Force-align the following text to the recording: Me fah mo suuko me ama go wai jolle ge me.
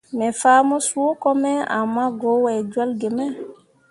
Me 0.17 0.27
fah 0.39 0.61
mo 0.67 0.77
suuko 0.87 1.27
me 1.41 1.51
ama 1.79 2.03
go 2.19 2.31
wai 2.43 2.59
jolle 2.73 2.95
ge 2.99 3.09
me. 3.17 3.25